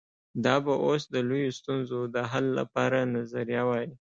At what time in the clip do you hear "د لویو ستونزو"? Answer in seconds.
1.09-1.99